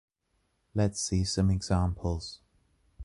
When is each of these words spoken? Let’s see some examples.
Let’s 0.73 0.99
see 0.99 1.23
some 1.23 1.51
examples. 1.51 2.39